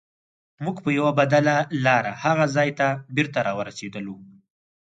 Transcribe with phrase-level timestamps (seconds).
[0.63, 1.55] موږ په یوه بدله
[1.85, 4.17] لار هغه ځای ته بېرته راورسیدلو.